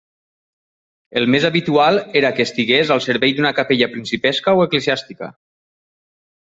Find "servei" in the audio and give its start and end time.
3.09-3.37